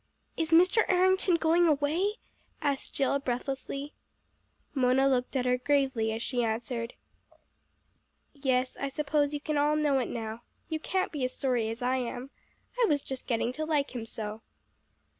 "Is 0.35 0.49
Mr. 0.49 0.83
Errington 0.91 1.35
going 1.35 1.67
away?" 1.67 2.15
asked 2.59 2.95
Jill 2.95 3.19
breathlessly. 3.19 3.93
Mona 4.73 5.07
looked 5.07 5.35
at 5.35 5.45
her 5.45 5.59
gravely 5.59 6.11
as 6.11 6.23
she 6.23 6.43
answered 6.43 6.95
"Yes, 8.33 8.75
I 8.79 8.89
suppose 8.89 9.31
you 9.31 9.39
can 9.39 9.59
all 9.59 9.75
know 9.75 9.99
it 9.99 10.09
now. 10.09 10.41
You 10.69 10.79
can't 10.79 11.11
be 11.11 11.23
as 11.23 11.35
sorry 11.35 11.69
as 11.69 11.83
I 11.83 11.97
am. 11.97 12.31
I 12.83 12.87
was 12.87 13.03
just 13.03 13.27
getting 13.27 13.53
to 13.53 13.63
like 13.63 13.93
him 13.93 14.07
so." 14.07 14.41